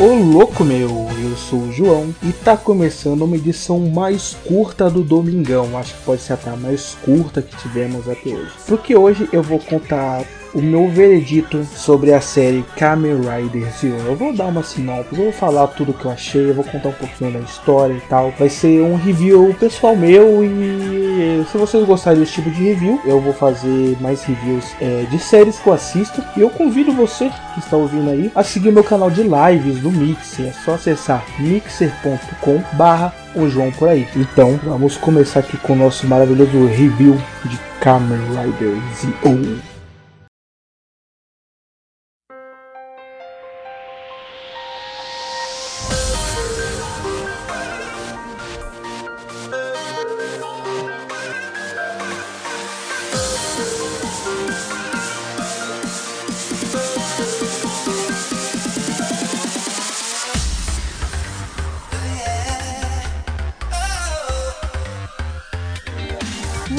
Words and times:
Ô 0.00 0.14
louco 0.14 0.64
meu, 0.64 0.88
eu 1.22 1.36
sou 1.36 1.58
o 1.58 1.72
João 1.72 2.14
e 2.22 2.32
tá 2.32 2.56
começando 2.56 3.20
uma 3.20 3.36
edição 3.36 3.78
mais 3.78 4.34
curta 4.46 4.88
do 4.88 5.02
Domingão, 5.02 5.76
acho 5.76 5.94
que 5.94 6.04
pode 6.04 6.22
ser 6.22 6.32
até 6.32 6.48
a 6.48 6.56
mais 6.56 6.96
curta 7.04 7.42
que 7.42 7.54
tivemos 7.58 8.08
até 8.08 8.30
hoje. 8.30 8.50
Porque 8.66 8.96
hoje 8.96 9.28
eu 9.30 9.42
vou 9.42 9.58
contar 9.58 10.24
o 10.54 10.60
meu 10.60 10.88
veredito 10.88 11.64
sobre 11.64 12.12
a 12.12 12.20
série 12.20 12.64
Kamen 12.76 13.20
Rider 13.20 13.70
Zero. 13.72 14.06
Eu 14.06 14.16
vou 14.16 14.32
dar 14.32 14.46
uma 14.46 14.62
sinopse, 14.62 15.12
eu 15.12 15.24
vou 15.24 15.32
falar 15.32 15.66
tudo 15.68 15.92
que 15.92 16.04
eu 16.04 16.10
achei, 16.10 16.50
eu 16.50 16.54
vou 16.54 16.64
contar 16.64 16.90
um 16.90 16.92
pouquinho 16.92 17.32
da 17.32 17.40
história 17.40 17.94
e 17.94 18.00
tal. 18.08 18.32
Vai 18.38 18.48
ser 18.48 18.82
um 18.82 18.96
review 18.96 19.54
pessoal 19.58 19.96
meu 19.96 20.44
e 20.44 21.44
se 21.50 21.56
vocês 21.56 21.84
gostarem 21.86 22.20
desse 22.20 22.34
tipo 22.34 22.50
de 22.50 22.62
review, 22.64 23.00
eu 23.04 23.20
vou 23.20 23.32
fazer 23.32 23.96
mais 24.00 24.22
reviews 24.22 24.64
é, 24.80 25.04
de 25.10 25.18
séries 25.18 25.58
que 25.58 25.66
eu 25.66 25.72
assisto. 25.72 26.22
E 26.36 26.40
eu 26.40 26.50
convido 26.50 26.92
você 26.92 27.30
que 27.54 27.60
está 27.60 27.76
ouvindo 27.76 28.10
aí 28.10 28.30
a 28.34 28.42
seguir 28.42 28.72
meu 28.72 28.84
canal 28.84 29.10
de 29.10 29.22
lives 29.22 29.80
do 29.80 29.90
Mixer. 29.90 30.48
É 30.48 30.52
só 30.52 30.74
acessar 30.74 31.24
mixer.com 31.38 32.62
barra 32.72 33.14
o 33.34 33.48
João 33.48 33.70
por 33.72 33.88
aí. 33.88 34.08
Então, 34.16 34.58
vamos 34.62 34.96
começar 34.96 35.40
aqui 35.40 35.56
com 35.58 35.74
o 35.74 35.76
nosso 35.76 36.06
maravilhoso 36.06 36.66
review 36.66 37.16
de 37.44 37.58
Kamen 37.80 38.18
Rider 38.18 38.76
Zero. 38.94 39.69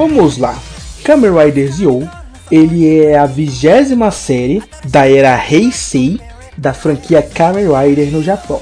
Vamos 0.02 0.40
lá. 0.40 0.58
Kamen 1.04 1.30
Rider 1.32 1.72
Zio, 1.72 2.10
ele 2.52 3.06
é 3.06 3.20
a 3.20 3.28
vigésima 3.28 4.10
série 4.10 4.64
da 4.86 5.08
era 5.08 5.40
Heisei 5.40 6.20
da 6.58 6.74
franquia 6.74 7.22
Kamen 7.22 7.68
Rider 7.68 8.12
no 8.12 8.24
Japão. 8.24 8.60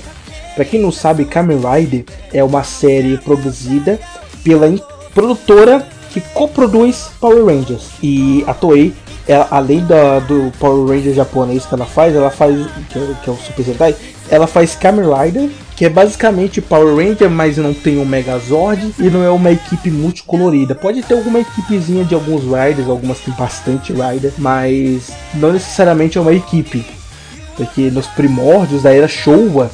Para 0.53 0.65
quem 0.65 0.81
não 0.81 0.91
sabe, 0.91 1.23
Kamen 1.23 1.57
Rider 1.57 2.03
é 2.33 2.43
uma 2.43 2.61
série 2.65 3.17
produzida 3.19 3.97
pela 4.43 4.69
produtora 5.13 5.87
que 6.11 6.19
coproduz 6.19 7.09
Power 7.21 7.45
Rangers. 7.45 7.91
E 8.03 8.43
a 8.45 8.53
Toei, 8.53 8.93
ela, 9.29 9.47
além 9.51 9.85
da, 9.85 10.19
do 10.19 10.51
Power 10.59 10.87
Ranger 10.87 11.13
japonês 11.13 11.65
que 11.65 11.73
ela 11.73 11.85
faz, 11.85 12.15
ela 12.15 12.31
faz 12.31 12.55
que 12.89 12.97
é, 12.97 13.15
que 13.23 13.29
é 13.29 13.33
o 13.33 13.37
Super 13.37 13.63
Sentai, 13.63 13.95
ela 14.29 14.47
faz 14.47 14.75
Kamen 14.75 15.05
Rider 15.05 15.49
que 15.79 15.85
é 15.85 15.89
basicamente 15.89 16.59
Power 16.59 16.93
Ranger, 16.93 17.29
mas 17.29 17.55
não 17.55 17.73
tem 17.73 17.99
um 17.99 18.05
Megazord 18.05 18.93
e 18.99 19.03
não 19.03 19.23
é 19.23 19.29
uma 19.29 19.49
equipe 19.49 19.89
multicolorida. 19.89 20.75
Pode 20.75 21.01
ter 21.01 21.13
alguma 21.13 21.39
equipezinha 21.39 22.03
de 22.03 22.13
alguns 22.13 22.43
Riders, 22.43 22.89
algumas 22.89 23.19
tem 23.19 23.33
bastante 23.35 23.93
Rider, 23.93 24.33
mas 24.37 25.09
não 25.35 25.53
necessariamente 25.53 26.17
é 26.17 26.21
uma 26.21 26.33
equipe. 26.33 26.85
Porque 27.55 27.89
nos 27.89 28.07
primórdios 28.07 28.83
da 28.83 28.93
era 28.93 29.07
Showa, 29.07 29.71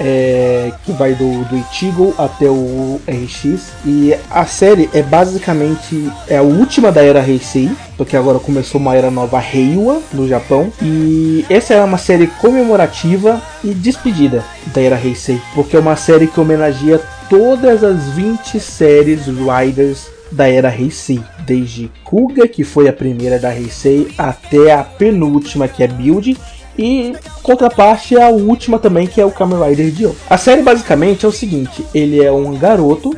é, 0.00 0.72
que 0.84 0.92
vai 0.92 1.14
do, 1.14 1.44
do 1.44 1.56
Ichigo 1.56 2.14
até 2.18 2.46
o 2.46 3.00
RX. 3.06 3.72
E 3.84 4.14
a 4.30 4.44
série 4.46 4.88
é 4.92 5.02
basicamente 5.02 6.10
é 6.28 6.36
a 6.36 6.42
última 6.42 6.92
da 6.92 7.02
era 7.02 7.26
Heisei, 7.26 7.70
porque 7.96 8.16
agora 8.16 8.38
começou 8.38 8.80
uma 8.80 8.94
era 8.94 9.10
nova 9.10 9.38
Reiwa 9.38 10.00
no 10.12 10.28
Japão. 10.28 10.72
E 10.82 11.44
essa 11.48 11.74
é 11.74 11.82
uma 11.82 11.98
série 11.98 12.26
comemorativa 12.26 13.40
e 13.62 13.74
despedida 13.74 14.44
da 14.66 14.80
era 14.80 15.00
Heisei, 15.02 15.40
porque 15.54 15.76
é 15.76 15.80
uma 15.80 15.96
série 15.96 16.26
que 16.26 16.40
homenageia 16.40 17.00
todas 17.28 17.84
as 17.84 18.08
20 18.10 18.58
séries 18.58 19.26
Riders 19.26 20.06
da 20.30 20.48
era 20.48 20.74
Heisei, 20.74 21.20
desde 21.46 21.90
Kuga, 22.04 22.46
que 22.46 22.64
foi 22.64 22.88
a 22.88 22.92
primeira 22.92 23.38
da 23.38 23.54
Heisei, 23.54 24.08
até 24.18 24.72
a 24.72 24.84
penúltima, 24.84 25.68
que 25.68 25.82
é 25.82 25.86
Build, 25.86 26.36
e 26.78 27.14
contraparte 27.42 28.16
é 28.16 28.22
a 28.22 28.28
última 28.28 28.78
também, 28.78 29.06
que 29.06 29.20
é 29.20 29.24
o 29.24 29.30
Kamen 29.30 29.60
Rider 29.68 29.90
Dio. 29.90 30.16
A 30.30 30.38
série 30.38 30.62
basicamente 30.62 31.26
é 31.26 31.28
o 31.28 31.32
seguinte: 31.32 31.84
ele 31.92 32.22
é 32.22 32.30
um 32.30 32.56
garoto 32.56 33.16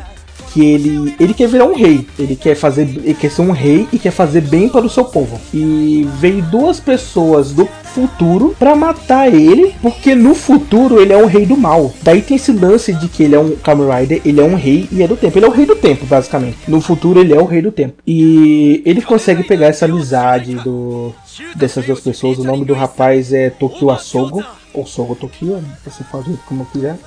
que 0.53 0.65
ele, 0.65 1.15
ele 1.19 1.35
quer 1.35 1.49
virar 1.49 1.65
um 1.65 1.75
rei. 1.75 2.07
Ele 2.19 2.37
quer 2.37 2.55
fazer, 2.55 2.83
ele 2.83 3.15
quer 3.15 3.31
ser 3.31 3.43
um 3.43 3.51
rei 3.51 3.87
e 3.93 3.99
quer 3.99 4.11
fazer 4.11 4.41
bem 4.41 4.69
para 4.69 4.85
o 4.85 4.91
seu 4.91 5.05
povo. 5.05 5.41
E 5.53 6.07
veio 6.19 6.43
duas 6.43 6.81
pessoas 6.81 7.53
do 7.53 7.69
futuro 7.95 8.55
para 8.59 8.75
matar 8.77 9.33
ele, 9.33 9.75
porque 9.81 10.15
no 10.15 10.35
futuro 10.35 11.01
ele 11.01 11.13
é 11.13 11.17
um 11.17 11.27
rei 11.27 11.47
do 11.47 11.57
mal. 11.57 11.93
Daí 12.03 12.23
tem 12.23 12.37
esse 12.37 12.53
lance 12.53 12.93
de 12.93 13.09
que 13.09 13.23
ele 13.23 13.35
é 13.35 13.39
um 13.39 13.57
Kamen 13.57 13.89
Rider, 13.89 14.23
ele 14.25 14.41
é 14.41 14.45
um 14.45 14.55
rei 14.55 14.89
e 14.93 15.03
é 15.03 15.09
do 15.09 15.17
tempo. 15.17 15.39
Ele 15.39 15.47
é 15.47 15.49
o 15.49 15.53
rei 15.53 15.67
do 15.67 15.77
tempo, 15.77 16.07
basicamente. 16.07 16.59
No 16.69 16.81
futuro 16.81 17.21
ele 17.21 17.35
é 17.35 17.41
o 17.41 17.45
rei 17.45 17.63
do 17.63 17.73
tempo. 17.73 17.95
E 18.07 18.83
ele 18.85 19.03
consegue 19.03 19.43
pegar 19.43 19.67
essa 19.67 19.85
amizade 19.85 20.55
do 20.57 21.13
dessas 21.57 21.85
duas 21.85 22.01
pessoas. 22.01 22.39
O 22.39 22.45
nome 22.45 22.65
do 22.65 22.75
rapaz 22.75 23.33
é 23.33 23.51
Tokyo 23.51 23.91
Asogo, 23.91 24.45
ou 24.73 24.87
Sogo 24.87 25.15
Tokyo, 25.15 25.57
né? 25.57 25.77
você 25.85 26.05
fala 26.05 26.25
como 26.47 26.67
quiser. 26.67 26.99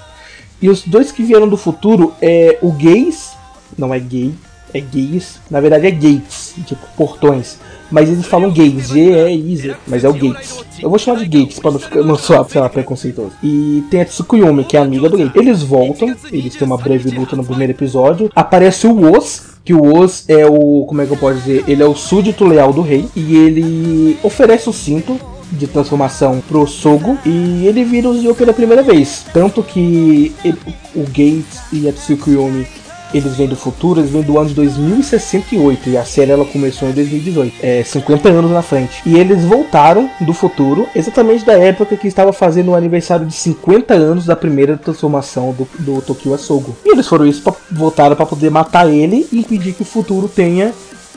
E 0.62 0.70
os 0.70 0.84
dois 0.84 1.12
que 1.12 1.24
vieram 1.24 1.48
do 1.48 1.58
futuro 1.58 2.14
é 2.22 2.58
o 2.62 2.72
Gays, 2.72 3.32
não 3.78 3.94
é 3.94 4.00
gay, 4.00 4.34
é 4.74 4.80
gays, 4.80 5.40
na 5.50 5.60
verdade 5.60 5.88
é 5.88 5.92
gates, 5.92 6.43
tipo 6.62 6.86
portões. 6.96 7.58
Mas 7.92 8.10
eles 8.10 8.26
falam 8.26 8.52
gays, 8.52 8.88
G-E-I-Z, 8.88 9.76
mas 9.88 10.04
é 10.04 10.10
o 10.10 10.14
gates. 10.14 10.64
Eu 10.82 10.90
vou 10.90 10.98
chamar 10.98 11.20
de 11.20 11.28
gates 11.28 11.60
para 11.60 11.72
não 11.72 11.80
ficar 11.80 12.02
não 12.02 12.18
soar, 12.18 12.44
sei 12.50 12.60
lá, 12.60 12.68
preconceituoso. 12.68 13.34
E 13.44 13.84
tem 13.90 14.02
a 14.02 14.06
Tsukuyumi, 14.06 14.64
que 14.64 14.76
é 14.76 14.80
amiga 14.80 15.10
do 15.10 15.18
gay. 15.18 15.32
Eles 15.36 15.62
voltam, 15.62 16.16
eles 16.32 16.56
têm 16.56 16.66
uma 16.66 16.78
breve 16.78 17.10
luta 17.12 17.36
no 17.36 17.46
primeiro 17.46 17.72
episódio. 17.72 18.32
Aparece 18.36 18.88
o 18.88 19.12
Oz, 19.12 19.54
que 19.64 19.74
o 19.74 19.96
Oz 19.96 20.26
é 20.28 20.46
o, 20.46 20.86
como 20.88 21.02
é 21.02 21.06
que 21.06 21.12
eu 21.12 21.18
posso 21.18 21.40
dizer, 21.40 21.64
ele 21.68 21.84
é 21.84 21.86
o 21.86 21.96
súdito 21.96 22.46
leal 22.46 22.74
do 22.74 22.82
rei 22.82 23.08
e 23.16 23.36
ele 23.36 24.18
oferece 24.24 24.70
o 24.70 24.74
cinto 24.74 25.20
de 25.52 25.68
transformação 25.68 26.42
pro 26.48 26.66
Sogo 26.66 27.18
e 27.26 27.68
ele 27.68 27.84
vira 27.84 28.10
o 28.10 28.18
Zio 28.20 28.34
pela 28.34 28.54
primeira 28.54 28.82
vez. 28.82 29.26
Tanto 29.32 29.62
que 29.62 30.34
ele, 30.44 30.58
o 30.96 31.04
Gates 31.04 31.62
e 31.72 31.88
a 31.88 31.94
Tsukuyomi 31.94 32.66
eles 33.14 33.36
vêm 33.36 33.48
do 33.48 33.56
futuro, 33.56 34.00
eles 34.00 34.12
vêm 34.12 34.22
do 34.22 34.38
ano 34.38 34.50
de 34.50 34.56
2068 34.56 35.90
e 35.90 35.98
a 35.98 36.04
série 36.04 36.32
ela 36.32 36.46
começou 36.46 36.90
em 36.90 36.92
2018, 36.92 37.56
é 37.62 37.84
50 37.84 38.30
anos 38.30 38.52
na 38.52 38.62
frente. 38.62 39.02
E 39.06 39.18
eles 39.18 39.44
voltaram 39.44 40.10
do 40.22 40.34
futuro 40.34 40.88
exatamente 40.96 41.46
da 41.46 41.54
época 41.54 41.96
que 41.96 42.08
estava 42.08 42.34
fazendo 42.34 42.72
o 42.72 42.76
aniversário 42.76 43.26
de 43.26 43.34
50 43.34 43.94
anos 43.94 44.26
da 44.26 44.36
primeira 44.36 44.78
transformação 44.78 45.54
do, 45.54 45.68
do 45.80 46.02
Tokyo 46.02 46.34
Asogo. 46.34 46.76
E 46.86 46.90
eles 46.90 47.08
foram 47.08 47.26
isso, 47.26 47.42
pra, 47.42 47.54
voltaram 47.72 48.16
para 48.16 48.26
poder 48.26 48.50
matar 48.50 48.90
ele 48.90 49.28
e 49.32 49.40
impedir 49.40 49.74
que 49.74 49.82
o 49.82 49.86
futuro 49.86 50.28
tenha 50.28 50.74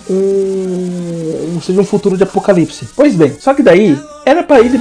um, 0.09 1.61
seja 1.61 1.81
um 1.81 1.85
futuro 1.85 2.17
de 2.17 2.23
apocalipse. 2.23 2.89
Pois 2.95 3.15
bem, 3.15 3.35
só 3.39 3.55
que 3.55 3.63
daí 3.63 3.99
era 4.25 4.43
para 4.43 4.61
ele 4.61 4.81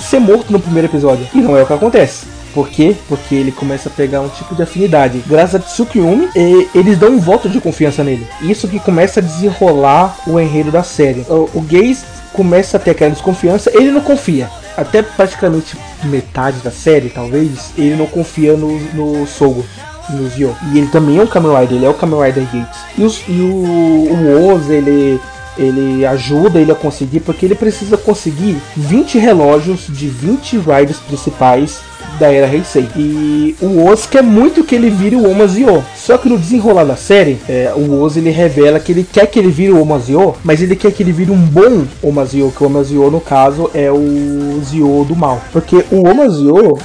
ser 0.00 0.18
morto 0.18 0.52
no 0.52 0.60
primeiro 0.60 0.88
episódio. 0.88 1.26
E 1.34 1.38
não 1.38 1.56
é 1.56 1.62
o 1.62 1.66
que 1.66 1.72
acontece. 1.72 2.37
Por 2.54 2.68
quê? 2.68 2.96
Porque 3.08 3.34
ele 3.34 3.52
começa 3.52 3.88
a 3.88 3.92
pegar 3.92 4.20
um 4.20 4.28
tipo 4.28 4.54
de 4.54 4.62
afinidade. 4.62 5.22
Graças 5.26 5.56
a 5.56 5.58
Tsukiyumi, 5.58 6.28
eles 6.74 6.98
dão 6.98 7.10
um 7.10 7.20
voto 7.20 7.48
de 7.48 7.60
confiança 7.60 8.02
nele. 8.02 8.26
Isso 8.42 8.68
que 8.68 8.80
começa 8.80 9.20
a 9.20 9.22
desenrolar 9.22 10.16
o 10.26 10.40
enredo 10.40 10.70
da 10.70 10.82
série. 10.82 11.24
O, 11.28 11.48
o 11.54 11.60
Gaze 11.60 12.04
começa 12.32 12.76
a 12.76 12.80
ter 12.80 12.90
aquela 12.90 13.10
desconfiança, 13.10 13.70
ele 13.74 13.90
não 13.90 14.00
confia. 14.00 14.48
Até 14.76 15.02
praticamente 15.02 15.76
metade 16.04 16.58
da 16.60 16.70
série, 16.70 17.10
talvez, 17.10 17.72
ele 17.76 17.96
não 17.96 18.06
confia 18.06 18.56
no, 18.56 18.78
no 18.94 19.26
Sogo 19.26 19.64
no 20.10 20.28
Zio. 20.28 20.56
E 20.72 20.78
ele 20.78 20.86
também 20.88 21.18
é 21.18 21.22
um 21.22 21.26
Kamen 21.26 21.56
Rider, 21.58 21.76
ele 21.76 21.86
é 21.86 21.88
o 21.88 21.94
Kamen 21.94 22.20
Rider 22.20 22.44
Gates. 22.44 22.80
E, 22.96 23.02
os, 23.02 23.22
e 23.28 23.40
o, 23.40 23.54
o 23.54 24.52
Oz, 24.52 24.70
ele, 24.70 25.20
ele 25.56 26.06
ajuda 26.06 26.60
ele 26.60 26.72
a 26.72 26.74
conseguir, 26.74 27.20
porque 27.20 27.44
ele 27.44 27.54
precisa 27.54 27.96
conseguir 27.96 28.56
20 28.76 29.18
relógios 29.18 29.86
de 29.88 30.08
20 30.08 30.58
Riders 30.58 30.98
principais 30.98 31.80
da 32.18 32.32
era 32.32 32.46
Heisei. 32.46 32.88
E 32.96 33.56
o 33.60 33.86
Oz 33.86 34.06
quer 34.06 34.22
muito 34.22 34.64
que 34.64 34.74
ele 34.74 34.90
vire 34.90 35.16
o 35.16 35.30
Omazio. 35.30 35.84
Só 35.96 36.18
que 36.18 36.28
no 36.28 36.38
desenrolar 36.38 36.84
da 36.84 36.96
série, 36.96 37.38
é, 37.48 37.72
o 37.74 38.00
Oz 38.00 38.16
ele 38.16 38.30
revela 38.30 38.80
que 38.80 38.92
ele 38.92 39.06
quer 39.10 39.26
que 39.26 39.38
ele 39.38 39.50
vire 39.50 39.72
o 39.72 39.80
Omazio, 39.80 40.34
mas 40.44 40.62
ele 40.62 40.76
quer 40.76 40.92
que 40.92 41.02
ele 41.02 41.12
vire 41.12 41.30
um 41.30 41.40
bom 41.40 41.84
Omazio, 42.02 42.52
que 42.56 42.62
o 42.62 42.66
Omazio 42.66 43.10
no 43.10 43.20
caso 43.20 43.70
é 43.74 43.90
o 43.90 44.60
Zio 44.64 45.04
do 45.04 45.16
mal. 45.16 45.40
Porque 45.52 45.84
o 45.90 46.08
Omazio 46.08 46.78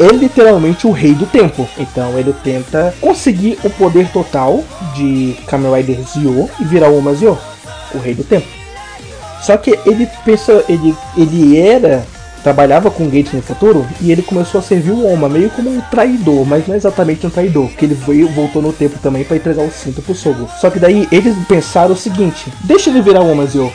é 0.00 0.08
literalmente 0.08 0.86
o 0.86 0.90
rei 0.90 1.14
do 1.14 1.26
tempo. 1.26 1.68
Então 1.78 2.18
ele 2.18 2.34
tenta 2.42 2.94
conseguir 3.00 3.58
o 3.62 3.70
poder 3.70 4.08
total 4.10 4.64
de 4.94 5.36
Kamen 5.46 5.74
Rider 5.74 5.98
Zio 6.08 6.48
e 6.58 6.64
virar 6.64 6.88
o 6.88 6.98
Omazio, 6.98 7.38
o 7.94 7.98
rei 7.98 8.14
do 8.14 8.24
tempo. 8.24 8.46
Só 9.42 9.56
que 9.56 9.78
ele 9.86 10.08
pensa, 10.24 10.64
ele, 10.68 10.94
ele 11.16 11.58
era 11.58 12.04
trabalhava 12.42 12.90
com 12.90 13.04
Gates 13.04 13.32
no 13.32 13.42
futuro 13.42 13.86
e 14.00 14.10
ele 14.10 14.22
começou 14.22 14.58
a 14.58 14.62
servir 14.62 14.92
o 14.92 15.06
Oma 15.06 15.28
meio 15.28 15.50
como 15.50 15.70
um 15.70 15.80
traidor, 15.82 16.46
mas 16.46 16.66
não 16.66 16.74
é 16.74 16.78
exatamente 16.78 17.26
um 17.26 17.30
traidor, 17.30 17.68
porque 17.68 17.84
ele 17.84 17.94
veio, 17.94 18.28
voltou 18.28 18.62
no 18.62 18.72
tempo 18.72 18.98
também 18.98 19.24
para 19.24 19.36
entregar 19.36 19.64
o 19.64 19.70
cinto 19.70 20.02
pro 20.02 20.14
Sogo. 20.14 20.48
Só 20.60 20.70
que 20.70 20.78
daí 20.78 21.06
eles 21.12 21.36
pensaram 21.46 21.92
o 21.92 21.96
seguinte: 21.96 22.52
deixa 22.64 22.90
ele 22.90 23.02
virar 23.02 23.22
o 23.22 23.30
Omazio. 23.30 23.72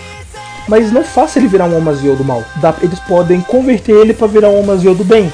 Mas 0.67 0.91
não 0.91 1.03
faça 1.03 1.37
ele 1.37 1.47
virar 1.47 1.65
um 1.65 1.77
Omazio 1.77 2.15
do 2.15 2.23
mal. 2.23 2.43
Eles 2.81 2.99
podem 3.01 3.39
converter 3.41 3.95
ele 3.95 4.13
para 4.13 4.27
virar 4.27 4.49
um 4.49 4.59
Omazio 4.59 4.95
do 4.95 5.03
bem. 5.03 5.31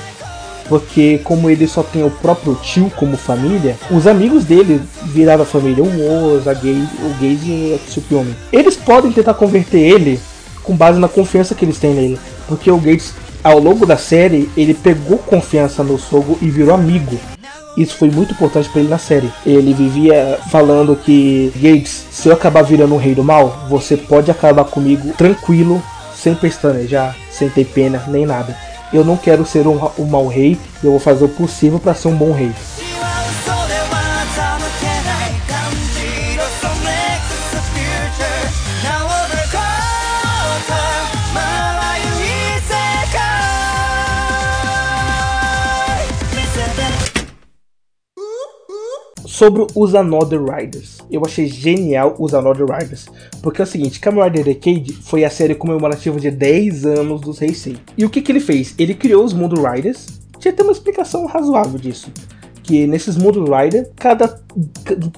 Porque 0.67 1.19
como 1.23 1.49
ele 1.49 1.67
só 1.67 1.83
tem 1.83 2.03
o 2.03 2.09
próprio 2.09 2.55
tio 2.55 2.91
como 2.95 3.17
família, 3.17 3.77
os 3.89 4.07
amigos 4.07 4.45
dele 4.45 4.81
viraram 5.03 5.43
a 5.43 5.45
família. 5.45 5.83
O 5.83 6.35
Oz, 6.35 6.47
a 6.47 6.53
Gaze, 6.53 6.89
o 7.03 7.09
Gaze 7.21 7.49
e 7.49 7.75
o 7.75 7.87
Tsukiyomi. 7.87 8.35
Eles 8.51 8.75
podem 8.75 9.11
tentar 9.11 9.33
converter 9.33 9.79
ele 9.79 10.19
com 10.63 10.75
base 10.75 10.99
na 10.99 11.07
confiança 11.07 11.55
que 11.55 11.65
eles 11.65 11.79
têm 11.79 11.93
nele. 11.93 12.19
Porque 12.47 12.69
o 12.69 12.77
Gates, 12.77 13.13
ao 13.43 13.59
longo 13.59 13.85
da 13.85 13.97
série, 13.97 14.49
ele 14.55 14.73
pegou 14.73 15.17
confiança 15.17 15.83
no 15.83 15.97
Sogo 15.97 16.37
e 16.41 16.49
virou 16.49 16.73
amigo. 16.73 17.19
Isso 17.77 17.95
foi 17.95 18.09
muito 18.09 18.33
importante 18.33 18.69
para 18.69 18.81
ele 18.81 18.89
na 18.89 18.97
série. 18.97 19.31
Ele 19.45 19.73
vivia 19.73 20.37
falando 20.49 20.95
que 20.95 21.51
Gates, 21.55 22.05
se 22.11 22.27
eu 22.27 22.33
acabar 22.33 22.63
virando 22.63 22.93
um 22.93 22.97
rei 22.97 23.15
do 23.15 23.23
mal, 23.23 23.65
você 23.69 23.95
pode 23.95 24.29
acabar 24.29 24.65
comigo 24.65 25.13
tranquilo, 25.17 25.81
sem 26.13 26.35
pestanejar, 26.35 27.15
sem 27.31 27.49
ter 27.49 27.65
pena, 27.65 28.03
nem 28.07 28.25
nada 28.25 28.55
eu 28.93 29.05
não 29.05 29.15
quero 29.15 29.45
ser 29.45 29.67
um, 29.67 29.79
um 29.97 30.05
mau 30.05 30.27
rei, 30.27 30.57
eu 30.83 30.91
vou 30.91 30.99
fazer 30.99 31.23
o 31.23 31.29
possível 31.29 31.79
para 31.79 31.93
ser 31.93 32.09
um 32.09 32.15
bom 32.15 32.31
rei. 32.31 32.51
Sobre 49.41 49.65
os 49.73 49.95
Another 49.95 50.39
Riders. 50.39 50.99
Eu 51.09 51.23
achei 51.25 51.47
genial 51.47 52.15
os 52.19 52.31
Another 52.31 52.67
Riders, 52.67 53.07
porque 53.41 53.59
é 53.59 53.63
o 53.63 53.67
seguinte, 53.67 53.99
Kamen 53.99 54.25
Rider 54.25 54.43
Decade 54.43 54.93
foi 55.01 55.25
a 55.25 55.31
série 55.31 55.55
comemorativa 55.55 56.19
de 56.19 56.29
10 56.29 56.85
anos 56.85 57.21
dos 57.21 57.41
Heisei. 57.41 57.75
E 57.97 58.05
o 58.05 58.09
que, 58.11 58.21
que 58.21 58.31
ele 58.31 58.39
fez? 58.39 58.75
Ele 58.77 58.93
criou 58.93 59.25
os 59.25 59.33
Mundo 59.33 59.59
Riders, 59.59 60.05
tinha 60.37 60.53
até 60.53 60.61
uma 60.61 60.71
explicação 60.71 61.25
razoável 61.25 61.79
disso. 61.79 62.11
Que 62.61 62.85
nesses 62.85 63.17
Mundo 63.17 63.43
Rider, 63.43 63.89
cada. 63.95 64.27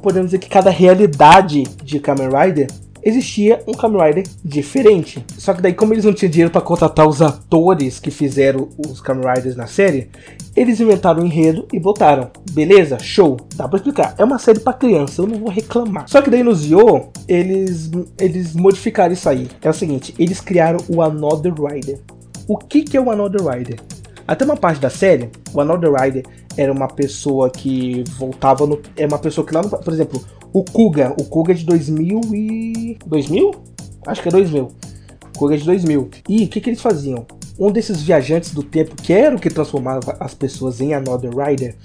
Podemos 0.02 0.28
dizer 0.28 0.40
que 0.40 0.48
cada 0.48 0.70
realidade 0.70 1.64
de 1.84 2.00
Kamen 2.00 2.30
Rider 2.30 2.68
existia 3.04 3.62
um 3.68 3.74
Kamen 3.74 4.02
Rider 4.02 4.24
diferente. 4.44 5.26
Só 5.38 5.54
que 5.54 5.62
daí, 5.62 5.74
como 5.74 5.94
eles 5.94 6.06
não 6.06 6.14
tinham 6.14 6.32
dinheiro 6.32 6.52
para 6.52 6.62
contratar 6.62 7.08
os 7.08 7.22
atores 7.22 8.00
que 8.00 8.10
fizeram 8.10 8.70
os 8.78 9.02
Kamen 9.02 9.28
Riders 9.28 9.56
na 9.56 9.68
série, 9.68 10.10
eles 10.56 10.80
inventaram 10.80 11.20
o 11.20 11.24
um 11.24 11.26
enredo 11.26 11.68
e 11.74 11.80
botaram. 11.80 12.32
Beleza? 12.52 13.00
Show. 13.00 13.38
Dá 13.56 13.68
pra 13.68 13.78
explicar. 13.78 14.16
É 14.18 14.24
uma 14.24 14.40
série 14.40 14.60
para 14.60 14.74
criança, 14.74 15.22
eu 15.22 15.28
não 15.28 15.40
vou 15.40 15.50
reclamar. 15.50 16.08
Só 16.08 16.22
que 16.22 16.30
daí 16.30 16.44
no 16.44 16.54
Zio, 16.54 17.10
eles, 17.28 17.92
eles 18.20 18.54
modificaram 18.54 19.14
isso 19.14 19.28
aí. 19.28 19.50
É 19.62 19.70
o 19.70 19.74
seguinte, 19.74 20.14
eles 20.18 20.40
criaram 20.40 20.80
o 20.88 21.02
Another 21.02 21.54
Rider. 21.54 22.00
O 22.48 22.58
que, 22.58 22.84
que 22.84 22.98
é 22.98 23.02
o 23.02 23.10
Another 23.10 23.46
Rider? 23.48 23.80
Até 24.28 24.46
uma 24.46 24.56
parte 24.56 24.80
da 24.80 24.90
série, 24.90 25.30
o 25.54 25.60
Another 25.60 25.92
Rider 25.94 26.24
era 26.56 26.72
uma 26.72 26.88
pessoa 26.88 27.50
que 27.50 28.04
voltava 28.18 28.66
no. 28.66 28.82
É 28.96 29.06
uma 29.06 29.20
pessoa 29.20 29.46
que 29.46 29.54
lá 29.54 29.62
no. 29.62 29.70
Por 29.70 29.94
exemplo, 29.94 30.24
o 30.54 30.64
Kuga. 30.64 31.14
O 31.20 31.26
Kuga 31.26 31.52
é 31.52 31.56
de 31.56 31.66
2000 31.66 32.22
e. 32.34 32.98
2000? 33.06 33.52
Acho 34.06 34.22
que 34.22 34.28
é 34.28 34.32
2000. 34.32 34.64
O 34.66 35.40
Kuga 35.40 35.56
é 35.56 35.58
de 35.58 35.66
2000. 35.66 36.10
E 36.30 36.44
o 36.44 36.48
que, 36.48 36.62
que 36.62 36.70
eles 36.70 36.82
faziam? 36.82 37.26
Um 37.60 37.72
desses 37.72 38.02
viajantes 38.02 38.54
do 38.54 38.64
tempo, 38.64 38.96
que 38.96 39.12
era 39.12 39.36
o 39.36 39.40
que 39.40 39.50
transformava 39.50 40.16
as 40.20 40.34
pessoas 40.34 40.80
em 40.80 40.94
Another 40.94 41.32
Rider, 41.36 41.76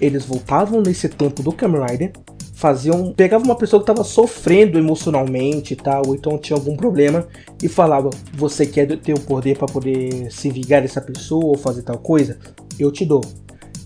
eles 0.00 0.24
voltavam 0.24 0.82
nesse 0.82 1.08
tempo 1.08 1.42
do 1.42 1.52
Kamen 1.52 1.82
Rider, 1.82 2.12
faziam. 2.54 3.12
Pegavam 3.12 3.46
uma 3.46 3.56
pessoa 3.56 3.80
que 3.80 3.90
estava 3.90 4.04
sofrendo 4.04 4.78
emocionalmente 4.78 5.74
e 5.74 5.76
tal, 5.76 6.02
ou 6.06 6.14
então 6.14 6.38
tinha 6.38 6.56
algum 6.56 6.76
problema, 6.76 7.26
e 7.62 7.68
falava: 7.68 8.10
Você 8.34 8.66
quer 8.66 8.86
ter 8.98 9.12
o 9.12 9.20
poder 9.20 9.58
para 9.58 9.66
poder 9.66 10.30
se 10.32 10.50
vingar 10.50 10.82
dessa 10.82 11.00
pessoa 11.00 11.44
ou 11.44 11.58
fazer 11.58 11.82
tal 11.82 11.98
coisa? 11.98 12.38
Eu 12.78 12.90
te 12.90 13.04
dou 13.04 13.20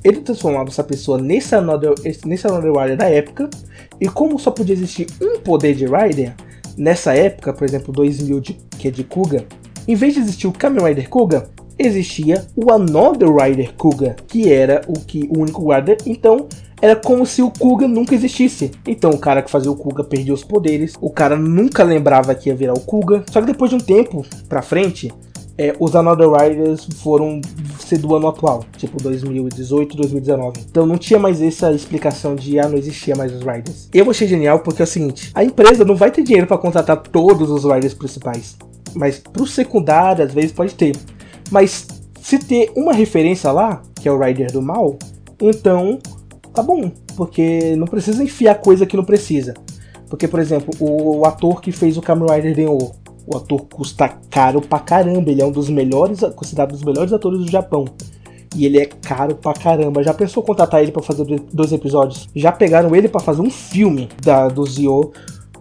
ele 0.08 0.20
transformava 0.20 0.68
essa 0.68 0.82
pessoa 0.82 1.20
nesse 1.20 1.54
Another, 1.54 1.94
nesse 2.24 2.46
Another 2.46 2.72
Rider 2.72 2.96
da 2.96 3.08
época, 3.08 3.48
e 4.00 4.08
como 4.08 4.38
só 4.38 4.50
podia 4.50 4.74
existir 4.74 5.06
um 5.20 5.40
poder 5.40 5.74
de 5.74 5.86
Rider, 5.86 6.34
nessa 6.76 7.14
época, 7.14 7.52
por 7.52 7.64
exemplo, 7.64 7.92
2000, 7.92 8.40
de, 8.40 8.54
que 8.78 8.88
é 8.88 8.90
de 8.90 9.04
Kuga, 9.04 9.44
em 9.86 9.94
vez 9.94 10.14
de 10.14 10.20
existir 10.20 10.46
o 10.46 10.52
Kamen 10.52 10.84
Rider 10.84 11.08
Kuga, 11.08 11.48
existia 11.78 12.44
o 12.56 12.72
Another 12.72 13.34
Rider 13.34 13.72
Kuga, 13.74 14.16
que 14.26 14.52
era 14.52 14.82
o, 14.86 14.94
que, 14.94 15.28
o 15.34 15.40
único 15.40 15.72
Rider, 15.72 15.98
então 16.04 16.48
era 16.80 16.94
como 16.94 17.26
se 17.26 17.42
o 17.42 17.50
Kuga 17.50 17.88
nunca 17.88 18.14
existisse. 18.14 18.70
Então 18.86 19.10
o 19.10 19.18
cara 19.18 19.42
que 19.42 19.50
fazia 19.50 19.70
o 19.70 19.76
Kuga 19.76 20.04
perdia 20.04 20.34
os 20.34 20.44
poderes, 20.44 20.94
o 21.00 21.10
cara 21.10 21.36
nunca 21.36 21.82
lembrava 21.82 22.34
que 22.34 22.48
ia 22.48 22.54
virar 22.54 22.74
o 22.74 22.80
Kuga, 22.80 23.24
só 23.30 23.40
que 23.40 23.46
depois 23.46 23.70
de 23.70 23.76
um 23.76 23.80
tempo 23.80 24.24
pra 24.48 24.62
frente, 24.62 25.12
é, 25.58 25.74
os 25.80 25.96
Another 25.96 26.30
Riders 26.30 26.86
foram 27.02 27.40
ser 27.80 27.98
do 27.98 28.14
ano 28.14 28.28
atual, 28.28 28.64
tipo 28.76 29.02
2018, 29.02 29.96
2019. 29.96 30.60
Então 30.70 30.86
não 30.86 30.96
tinha 30.96 31.18
mais 31.18 31.42
essa 31.42 31.72
explicação 31.72 32.36
de 32.36 32.60
ah, 32.60 32.68
não 32.68 32.78
existia 32.78 33.16
mais 33.16 33.32
os 33.34 33.40
Riders. 33.40 33.88
Eu 33.92 34.08
achei 34.08 34.28
genial 34.28 34.60
porque 34.60 34.80
é 34.80 34.84
o 34.84 34.88
seguinte: 34.88 35.32
a 35.34 35.42
empresa 35.42 35.84
não 35.84 35.96
vai 35.96 36.12
ter 36.12 36.22
dinheiro 36.22 36.46
para 36.46 36.56
contratar 36.56 36.96
todos 37.02 37.50
os 37.50 37.64
Riders 37.64 37.94
principais, 37.94 38.56
mas 38.94 39.18
pro 39.18 39.46
secundário 39.46 40.24
às 40.24 40.32
vezes 40.32 40.52
pode 40.52 40.74
ter. 40.74 40.94
Mas 41.50 41.88
se 42.20 42.38
ter 42.38 42.70
uma 42.76 42.92
referência 42.92 43.50
lá, 43.50 43.82
que 44.00 44.08
é 44.08 44.12
o 44.12 44.18
Rider 44.18 44.52
do 44.52 44.62
mal, 44.62 44.96
então 45.40 45.98
tá 46.54 46.62
bom, 46.62 46.90
porque 47.16 47.74
não 47.76 47.86
precisa 47.86 48.22
enfiar 48.22 48.54
coisa 48.56 48.86
que 48.86 48.96
não 48.96 49.04
precisa. 49.04 49.54
Porque, 50.08 50.26
por 50.26 50.40
exemplo, 50.40 50.72
o, 50.80 51.24
ator 51.26 51.60
que 51.60 51.70
fez 51.70 51.96
o 51.96 52.02
Kamen 52.02 52.30
Rider 52.30 52.54
Denho, 52.54 52.78
o 53.30 53.36
ator 53.36 53.66
custa 53.66 54.08
caro 54.30 54.60
pra 54.60 54.78
caramba. 54.78 55.30
Ele 55.30 55.42
é 55.42 55.44
um 55.44 55.52
dos 55.52 55.68
melhores, 55.68 56.20
considerado 56.34 56.70
um 56.70 56.74
dos 56.74 56.84
melhores 56.84 57.12
atores 57.12 57.40
do 57.40 57.50
Japão. 57.50 57.84
E 58.56 58.64
ele 58.64 58.78
é 58.78 58.86
caro 58.86 59.34
pra 59.36 59.52
caramba. 59.52 60.02
Já 60.02 60.14
pensou 60.14 60.42
contratar 60.42 60.82
ele 60.82 60.90
para 60.90 61.02
fazer 61.02 61.24
dois 61.52 61.72
episódios? 61.72 62.28
Já 62.34 62.50
pegaram 62.50 62.94
ele 62.96 63.08
para 63.08 63.20
fazer 63.20 63.42
um 63.42 63.50
filme 63.50 64.08
da, 64.22 64.48
do 64.48 64.64
Zio. 64.64 65.12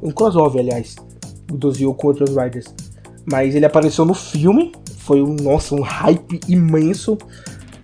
Um 0.01 0.11
crossover, 0.11 0.61
aliás. 0.61 0.95
Do 1.47 1.71
Zio 1.71 1.93
com 1.93 2.07
outros 2.07 2.29
Riders. 2.35 2.73
Mas 3.29 3.55
ele 3.55 3.65
apareceu 3.65 4.05
no 4.05 4.13
filme. 4.13 4.71
Foi 4.99 5.21
um, 5.21 5.35
nossa, 5.35 5.75
um 5.75 5.81
hype 5.81 6.39
imenso. 6.47 7.17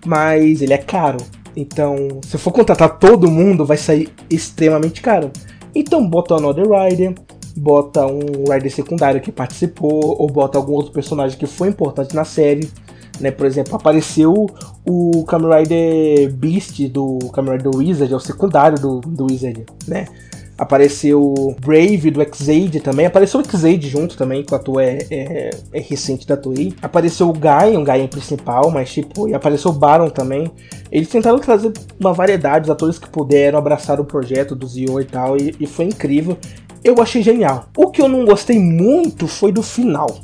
Mas 0.06 0.62
ele 0.62 0.72
é 0.72 0.78
caro. 0.78 1.18
Então, 1.56 1.96
se 2.26 2.38
for 2.38 2.52
contratar 2.52 2.98
todo 2.98 3.30
mundo, 3.30 3.64
vai 3.64 3.76
sair 3.76 4.08
extremamente 4.28 5.00
caro. 5.00 5.30
Então, 5.74 6.08
bota 6.08 6.34
Another 6.34 6.66
Rider 6.68 7.14
bota 7.56 8.06
um 8.06 8.52
rider 8.52 8.72
secundário 8.72 9.20
que 9.20 9.30
participou, 9.30 10.16
ou 10.18 10.26
bota 10.28 10.58
algum 10.58 10.72
outro 10.72 10.92
personagem 10.92 11.38
que 11.38 11.46
foi 11.46 11.68
importante 11.68 12.14
na 12.14 12.24
série. 12.24 12.68
Né? 13.20 13.30
Por 13.30 13.46
exemplo, 13.46 13.76
apareceu 13.76 14.46
o 14.84 15.24
Kamen 15.24 15.58
Rider 15.58 16.32
Beast 16.32 16.80
do 16.88 17.18
Kamen 17.32 17.56
Rider 17.56 17.74
Wizard, 17.74 18.12
é 18.12 18.16
o 18.16 18.20
secundário 18.20 18.78
do, 18.78 19.00
do 19.00 19.26
Wizard, 19.30 19.64
né? 19.86 20.06
Apareceu 20.56 21.56
Brave 21.60 22.12
do 22.12 22.22
X-Aid 22.22 22.78
também. 22.78 23.06
Apareceu 23.06 23.40
o 23.40 23.44
X-Aid 23.44 23.88
junto 23.88 24.16
também, 24.16 24.44
que 24.44 24.52
o 24.52 24.56
ator 24.56 24.80
é, 24.80 24.98
é, 25.10 25.50
é, 25.72 25.80
recente 25.80 26.24
da 26.28 26.36
Toei. 26.36 26.72
Apareceu 26.80 27.28
o 27.28 27.32
Guy, 27.32 27.76
um 27.76 27.84
Guy 27.84 28.06
principal, 28.06 28.70
mas 28.70 28.92
tipo, 28.92 29.28
e 29.28 29.34
apareceu 29.34 29.72
o 29.72 29.74
Baron 29.74 30.10
também. 30.10 30.48
Eles 30.92 31.08
tentaram 31.08 31.40
trazer 31.40 31.72
uma 31.98 32.12
variedade, 32.12 32.66
os 32.66 32.70
atores 32.70 33.00
que 33.00 33.08
puderam 33.08 33.58
abraçar 33.58 34.00
o 34.00 34.04
projeto 34.04 34.54
do 34.54 34.64
Zio 34.64 35.00
e 35.00 35.04
tal, 35.04 35.36
e, 35.36 35.56
e 35.58 35.66
foi 35.66 35.86
incrível 35.86 36.38
eu 36.84 37.00
achei 37.00 37.22
genial. 37.22 37.70
O 37.76 37.90
que 37.90 38.02
eu 38.02 38.08
não 38.08 38.26
gostei 38.26 38.58
muito 38.58 39.26
foi 39.26 39.50
do 39.50 39.62
final. 39.62 40.20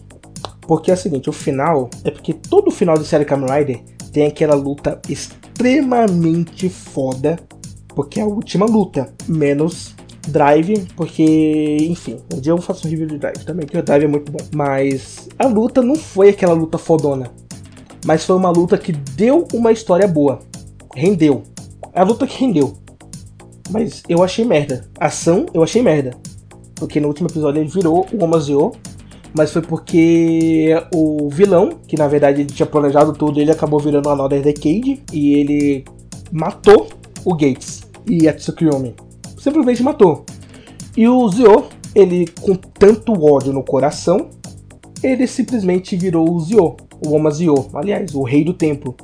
Porque 0.60 0.90
é 0.90 0.94
o 0.94 0.96
seguinte, 0.96 1.28
o 1.28 1.32
final 1.32 1.88
é 2.04 2.10
porque 2.10 2.34
todo 2.34 2.70
final 2.70 2.96
de 2.96 3.04
série 3.04 3.24
Kamen 3.24 3.50
Rider 3.50 3.80
tem 4.12 4.26
aquela 4.26 4.54
luta 4.54 5.00
extremamente 5.08 6.68
foda, 6.68 7.38
porque 7.88 8.20
é 8.20 8.22
a 8.22 8.26
última 8.26 8.66
luta, 8.66 9.12
menos 9.26 9.96
Drive, 10.28 10.86
porque, 10.94 11.78
enfim, 11.80 12.18
um 12.32 12.38
dia 12.38 12.52
eu 12.52 12.58
faço 12.58 12.86
um 12.86 12.90
review 12.90 13.06
de 13.06 13.18
Drive 13.18 13.42
também, 13.44 13.66
que 13.66 13.76
o 13.76 13.82
Drive 13.82 14.04
é 14.04 14.06
muito 14.06 14.30
bom. 14.30 14.38
Mas 14.54 15.28
a 15.38 15.46
luta 15.46 15.82
não 15.82 15.96
foi 15.96 16.28
aquela 16.28 16.52
luta 16.52 16.76
fodona, 16.76 17.32
mas 18.04 18.24
foi 18.24 18.36
uma 18.36 18.50
luta 18.50 18.76
que 18.76 18.92
deu 18.92 19.48
uma 19.52 19.72
história 19.72 20.06
boa, 20.06 20.40
rendeu. 20.94 21.42
É 21.92 22.00
a 22.00 22.04
luta 22.04 22.26
que 22.26 22.38
rendeu. 22.38 22.76
Mas 23.70 24.02
eu 24.08 24.22
achei 24.22 24.44
merda. 24.44 24.88
Ação, 24.98 25.46
eu 25.54 25.62
achei 25.62 25.82
merda. 25.82 26.12
Porque 26.80 26.98
no 26.98 27.06
último 27.08 27.28
episódio 27.28 27.60
ele 27.60 27.68
virou 27.68 28.06
o 28.12 28.24
Omazio, 28.24 28.72
mas 29.34 29.52
foi 29.52 29.62
porque 29.62 30.70
o 30.92 31.28
vilão, 31.28 31.70
que 31.86 31.96
na 31.96 32.08
verdade 32.08 32.40
ele 32.40 32.50
tinha 32.50 32.66
planejado 32.66 33.12
tudo, 33.12 33.40
ele 33.40 33.52
acabou 33.52 33.78
virando 33.78 34.08
a 34.08 34.12
Another 34.12 34.42
Decade 34.42 35.00
e 35.12 35.34
ele 35.34 35.84
matou 36.32 36.88
o 37.24 37.34
Gates 37.34 37.82
e 38.08 38.26
a 38.26 38.32
Tsukuyomi. 38.32 38.94
Simplesmente 39.38 39.82
matou. 39.82 40.24
E 40.96 41.06
o 41.06 41.28
Zio, 41.28 41.66
ele 41.94 42.26
com 42.40 42.54
tanto 42.54 43.12
ódio 43.12 43.52
no 43.52 43.62
coração, 43.62 44.30
ele 45.02 45.26
simplesmente 45.26 45.96
virou 45.96 46.28
o 46.28 46.40
Zio, 46.40 46.76
o 47.06 47.14
Omazio, 47.14 47.68
aliás, 47.74 48.14
o 48.14 48.22
rei 48.22 48.42
do 48.42 48.54
templo. 48.54 48.96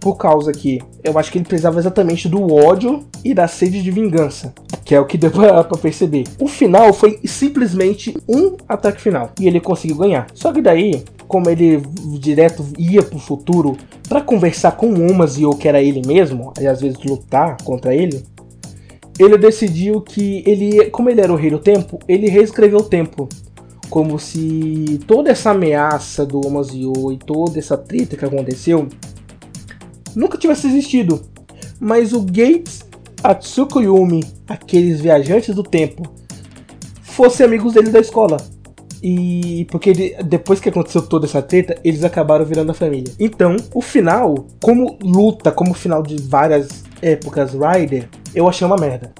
Por 0.00 0.16
causa 0.16 0.52
que 0.52 0.80
eu 1.02 1.18
acho 1.18 1.32
que 1.32 1.38
ele 1.38 1.44
precisava 1.44 1.78
exatamente 1.78 2.28
do 2.28 2.54
ódio 2.54 3.04
e 3.24 3.34
da 3.34 3.48
sede 3.48 3.82
de 3.82 3.90
vingança 3.90 4.54
que 4.84 4.94
é 4.94 5.00
o 5.00 5.04
que 5.04 5.18
deu 5.18 5.28
pra, 5.30 5.62
pra, 5.62 5.76
perceber. 5.76 6.24
O 6.40 6.48
final 6.48 6.94
foi 6.94 7.20
simplesmente 7.22 8.16
um 8.26 8.56
ataque 8.66 9.02
final 9.02 9.32
e 9.38 9.46
ele 9.46 9.60
conseguiu 9.60 9.98
ganhar. 9.98 10.28
Só 10.32 10.50
que 10.50 10.62
daí 10.62 11.04
como 11.28 11.50
ele 11.50 11.82
direto 12.18 12.64
ia 12.78 13.02
pro 13.02 13.18
futuro 13.18 13.76
para 14.08 14.22
conversar 14.22 14.72
com 14.72 14.88
o 14.88 15.10
Omazio, 15.10 15.50
que 15.50 15.68
era 15.68 15.82
ele 15.82 16.00
mesmo, 16.04 16.54
e 16.58 16.66
às 16.66 16.80
vezes 16.80 16.98
lutar 17.04 17.58
contra 17.62 17.94
ele, 17.94 18.24
ele 19.18 19.36
decidiu 19.36 20.00
que 20.00 20.42
ele, 20.46 20.88
como 20.90 21.10
ele 21.10 21.20
era 21.20 21.32
o 21.32 21.36
rei 21.36 21.50
do 21.50 21.58
tempo, 21.58 21.98
ele 22.08 22.30
reescreveu 22.30 22.78
o 22.78 22.84
tempo. 22.84 23.28
Como 23.90 24.18
se 24.18 25.00
toda 25.06 25.30
essa 25.30 25.50
ameaça 25.50 26.24
do 26.24 26.46
Omazio 26.46 27.10
e 27.10 27.16
toda 27.16 27.58
essa 27.58 27.76
treta 27.76 28.16
que 28.16 28.24
aconteceu 28.24 28.86
nunca 30.18 30.36
tivesse 30.36 30.66
existido. 30.66 31.22
Mas 31.80 32.12
o 32.12 32.20
Gates, 32.20 32.84
a 33.22 33.34
Tsukuyomi, 33.34 34.24
aqueles 34.48 35.00
viajantes 35.00 35.54
do 35.54 35.62
tempo, 35.62 36.02
fossem 37.02 37.46
amigos 37.46 37.74
dele 37.74 37.90
da 37.90 38.00
escola. 38.00 38.36
E 39.00 39.64
porque 39.70 39.90
ele, 39.90 40.16
depois 40.24 40.58
que 40.58 40.68
aconteceu 40.68 41.02
toda 41.02 41.26
essa 41.26 41.40
treta, 41.40 41.78
eles 41.84 42.02
acabaram 42.02 42.44
virando 42.44 42.72
a 42.72 42.74
família. 42.74 43.14
Então, 43.20 43.54
o 43.72 43.80
final, 43.80 44.48
como 44.60 44.98
luta, 45.00 45.52
como 45.52 45.72
final 45.72 46.02
de 46.02 46.16
várias 46.20 46.82
épocas 47.00 47.52
Rider, 47.52 48.08
eu 48.34 48.48
achei 48.48 48.66
uma 48.66 48.76
merda. 48.76 49.12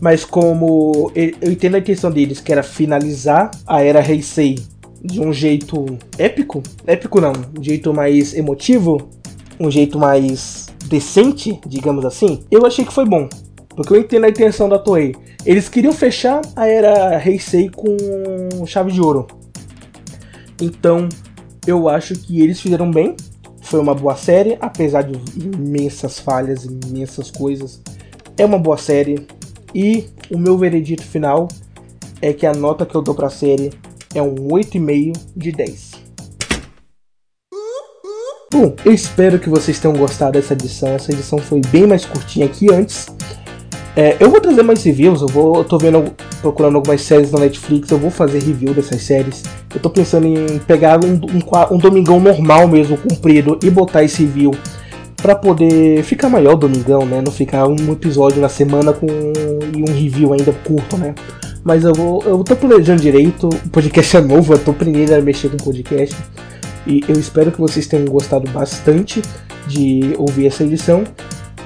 Mas 0.00 0.24
como 0.24 1.12
eu 1.14 1.52
entendo 1.52 1.76
a 1.76 1.78
intenção 1.78 2.10
deles, 2.10 2.40
que 2.40 2.50
era 2.50 2.64
finalizar 2.64 3.50
a 3.64 3.80
era 3.80 4.00
Heisei 4.00 4.58
de 5.02 5.20
um 5.20 5.32
jeito 5.32 5.86
épico, 6.18 6.62
épico 6.84 7.20
não, 7.20 7.32
um 7.58 7.62
jeito 7.62 7.94
mais 7.94 8.34
emotivo, 8.34 9.08
um 9.58 9.70
jeito 9.70 9.98
mais 9.98 10.66
decente, 10.86 11.60
digamos 11.66 12.04
assim, 12.04 12.44
eu 12.50 12.64
achei 12.64 12.84
que 12.84 12.92
foi 12.92 13.04
bom. 13.04 13.28
Porque 13.76 13.92
eu 13.92 14.00
entendo 14.00 14.24
a 14.24 14.28
intenção 14.28 14.68
da 14.68 14.78
Toei. 14.78 15.14
Eles 15.44 15.68
queriam 15.68 15.92
fechar 15.92 16.40
a 16.56 16.66
era 16.66 17.22
Heisei 17.22 17.68
com 17.68 18.64
chave 18.66 18.90
de 18.90 19.00
ouro. 19.00 19.26
Então, 20.60 21.08
eu 21.66 21.88
acho 21.88 22.14
que 22.14 22.40
eles 22.40 22.58
fizeram 22.58 22.90
bem. 22.90 23.14
Foi 23.60 23.78
uma 23.78 23.94
boa 23.94 24.16
série, 24.16 24.56
apesar 24.60 25.02
de 25.02 25.20
imensas 25.38 26.18
falhas, 26.18 26.64
imensas 26.64 27.30
coisas. 27.30 27.82
É 28.38 28.46
uma 28.46 28.58
boa 28.58 28.78
série. 28.78 29.26
E 29.74 30.06
o 30.30 30.38
meu 30.38 30.56
veredito 30.56 31.02
final 31.02 31.48
é 32.22 32.32
que 32.32 32.46
a 32.46 32.54
nota 32.54 32.86
que 32.86 32.94
eu 32.94 33.02
dou 33.02 33.14
pra 33.14 33.28
série 33.28 33.72
é 34.14 34.22
um 34.22 34.34
8,5 34.34 35.16
de 35.36 35.52
10. 35.52 36.05
Bom, 38.58 38.74
eu 38.86 38.92
espero 38.94 39.38
que 39.38 39.50
vocês 39.50 39.78
tenham 39.78 39.94
gostado 39.94 40.32
dessa 40.32 40.54
edição. 40.54 40.88
Essa 40.88 41.12
edição 41.12 41.38
foi 41.38 41.60
bem 41.70 41.86
mais 41.86 42.06
curtinha 42.06 42.48
que 42.48 42.72
antes. 42.72 43.06
É, 43.94 44.16
eu 44.18 44.30
vou 44.30 44.40
trazer 44.40 44.62
mais 44.62 44.82
reviews, 44.82 45.20
eu 45.20 45.28
vou. 45.28 45.56
Eu 45.56 45.64
tô 45.64 45.76
vendo, 45.76 46.04
procurando 46.40 46.76
algumas 46.76 47.02
séries 47.02 47.30
na 47.30 47.40
Netflix, 47.40 47.90
eu 47.90 47.98
vou 47.98 48.10
fazer 48.10 48.38
review 48.38 48.72
dessas 48.72 49.02
séries. 49.02 49.42
Eu 49.74 49.78
tô 49.78 49.90
pensando 49.90 50.26
em 50.26 50.58
pegar 50.60 50.98
um, 51.04 51.16
um, 51.16 51.74
um 51.74 51.76
domingão 51.76 52.18
normal 52.18 52.66
mesmo, 52.66 52.96
comprido, 52.96 53.58
e 53.62 53.68
botar 53.68 54.04
esse 54.04 54.22
review 54.22 54.52
para 55.16 55.34
poder 55.34 56.02
ficar 56.02 56.30
maior 56.30 56.54
o 56.54 56.56
domingão, 56.56 57.04
né? 57.04 57.20
Não 57.22 57.30
ficar 57.30 57.68
um 57.68 57.92
episódio 57.92 58.40
na 58.40 58.48
semana 58.48 58.94
com 58.94 59.06
e 59.06 59.82
um 59.82 59.92
review 59.92 60.32
ainda 60.32 60.54
curto, 60.64 60.96
né? 60.96 61.14
Mas 61.62 61.84
eu 61.84 61.92
vou. 61.92 62.22
Eu 62.22 62.42
tô 62.42 62.56
planejando 62.56 63.02
direito, 63.02 63.50
o 63.50 63.68
podcast 63.68 64.16
é 64.16 64.20
novo, 64.22 64.54
eu 64.54 64.58
tô 64.58 64.72
primeiro 64.72 65.14
a 65.14 65.20
mexer 65.20 65.50
com 65.50 65.58
podcast. 65.58 66.16
E 66.86 67.02
eu 67.08 67.18
espero 67.18 67.50
que 67.50 67.60
vocês 67.60 67.86
tenham 67.86 68.06
gostado 68.06 68.50
bastante 68.50 69.22
de 69.66 70.14
ouvir 70.18 70.46
essa 70.46 70.64
edição. 70.64 71.04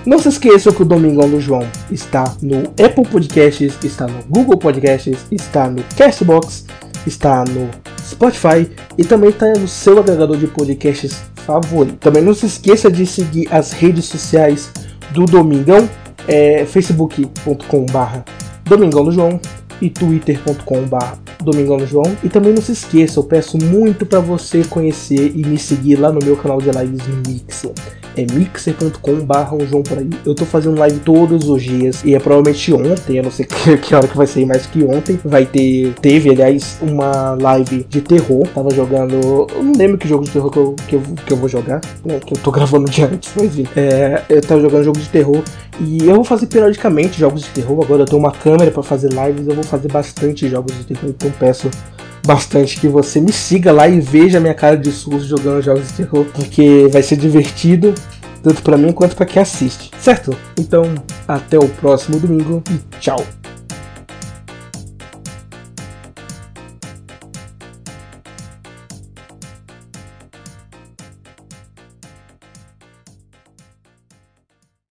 Não 0.07 0.19
se 0.19 0.29
esqueçam 0.29 0.73
que 0.73 0.83
o 0.83 0.85
Domingão 0.85 1.29
do 1.29 1.41
João 1.41 1.67
está 1.91 2.25
no 2.41 2.61
Apple 2.83 3.05
Podcasts, 3.11 3.75
está 3.85 4.07
no 4.07 4.23
Google 4.25 4.57
Podcasts, 4.57 5.19
está 5.31 5.69
no 5.69 5.83
Castbox, 5.97 6.65
está 7.07 7.45
no 7.45 7.69
Spotify 8.09 8.71
e 8.97 9.05
também 9.05 9.29
está 9.29 9.53
no 9.53 9.69
seu 9.69 9.99
agregador 9.99 10.39
de 10.39 10.47
podcasts 10.47 11.23
favorito. 11.47 11.99
Também 11.99 12.23
não 12.23 12.33
se 12.33 12.47
esqueça 12.47 12.91
de 12.91 13.05
seguir 13.05 13.47
as 13.53 13.73
redes 13.73 14.07
sociais 14.07 14.73
do 15.13 15.27
Domingão, 15.27 15.89
é 16.27 16.65
facebook.com/barra 16.65 18.25
Domingão 18.65 19.05
do 19.05 19.13
João 19.13 19.39
e 19.81 19.91
twitter.com/barra 19.91 21.19
Domingão 21.43 21.77
do 21.77 21.87
João. 21.87 22.17
E 22.23 22.29
também 22.29 22.53
não 22.53 22.63
se 22.63 22.73
esqueça, 22.73 23.19
eu 23.19 23.25
peço 23.25 23.59
muito 23.59 24.05
para 24.07 24.21
você 24.21 24.63
conhecer 24.65 25.33
e 25.35 25.47
me 25.47 25.59
seguir 25.59 25.97
lá 25.97 26.13
no 26.13 26.21
meu 26.25 26.37
canal 26.37 26.61
de 26.61 26.71
lives 26.71 27.07
Mixer 27.27 27.73
é 28.17 28.27
mixer.com/barra 28.33 29.57
João 29.67 29.83
por 29.83 29.99
aí. 29.99 30.11
Eu 30.25 30.35
tô 30.35 30.45
fazendo 30.45 30.79
live 30.79 30.99
todos 31.01 31.49
os 31.49 31.63
dias 31.63 32.03
e 32.05 32.15
é 32.15 32.19
provavelmente 32.19 32.73
ontem, 32.73 33.17
eu 33.17 33.23
não 33.23 33.31
sei 33.31 33.47
que, 33.47 33.77
que 33.79 33.95
hora 33.95 34.07
que 34.07 34.17
vai 34.17 34.27
sair 34.27 34.47
mais 34.47 34.67
que 34.67 34.85
ontem, 34.85 35.19
vai 35.25 35.47
ter, 35.47 35.95
teve 36.01 36.31
aliás 36.31 36.79
uma 36.81 37.35
live 37.41 37.87
de 37.89 38.01
terror. 38.01 38.47
Tava 38.55 38.71
jogando, 38.71 39.47
eu 39.55 39.63
não 39.63 39.73
lembro 39.73 39.99
que 39.99 40.09
jogo 40.09 40.25
de 40.25 40.31
terror 40.31 40.51
que 40.51 40.59
eu, 40.59 40.77
que 40.89 40.97
eu, 40.97 41.03
que 41.27 41.33
eu 41.33 41.37
vou 41.37 41.49
jogar, 41.49 41.81
né, 42.05 42.21
que 42.25 42.35
eu 42.35 42.39
tô 42.39 42.51
gravando 42.53 42.91
de 42.91 43.03
antes, 43.03 43.33
mas 43.37 43.47
enfim. 43.47 43.67
É, 43.77 44.23
eu 44.29 44.41
tava 44.41 44.61
jogando 44.61 44.85
jogo 44.85 44.99
de 44.99 45.09
terror 45.09 45.43
e 45.81 46.07
eu 46.07 46.17
vou 46.17 46.25
fazer 46.25 46.47
periodicamente 46.47 47.19
jogos 47.19 47.43
de 47.43 47.49
terror. 47.49 47.83
Agora 47.83 48.03
eu 48.03 48.07
tenho 48.07 48.19
uma 48.19 48.33
câmera 48.33 48.71
para 48.71 48.83
fazer 48.83 49.09
lives, 49.09 49.47
eu 49.47 49.55
vou 49.55 49.65
fazer 49.65 49.89
bastante 49.89 50.49
jogos 50.49 50.77
de 50.77 50.85
terror, 50.85 51.09
então 51.09 51.31
peço 51.39 51.71
bastante 52.27 52.79
que 52.79 52.87
você 52.87 53.21
me 53.21 53.33
siga 53.33 53.73
lá 53.73 53.89
e 53.89 53.99
veja 53.99 54.39
a 54.39 54.41
minha 54.41 54.55
cara 54.55 54.77
de 54.77 54.93
susto 54.93 55.27
jogando 55.27 55.63
jogos 55.63 55.89
de 55.89 55.95
terror, 55.95 56.27
porque 56.35 56.87
vai 56.93 57.03
ser 57.03 57.17
divertido, 57.17 57.95
tanto 58.43 58.63
para 58.63 58.77
mim 58.77 58.93
quanto 58.93 59.17
para 59.17 59.27
quem 59.27 59.41
assiste, 59.41 59.91
certo? 59.99 60.37
Então, 60.59 60.85
até 61.27 61.59
o 61.59 61.69
próximo 61.69 62.19
domingo 62.19 62.63
e 62.71 62.99
tchau! 62.99 63.40